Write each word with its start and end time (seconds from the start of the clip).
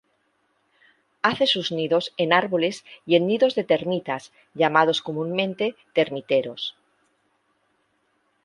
Hace 1.21 1.45
sus 1.45 1.71
nidos 1.71 2.11
en 2.17 2.33
árboles 2.33 2.85
y 3.05 3.17
en 3.17 3.27
nidos 3.27 3.53
de 3.53 3.63
termitas 3.63 4.31
llamados 4.55 4.99
comúnmente 5.03 5.75
termiteros. 5.93 6.75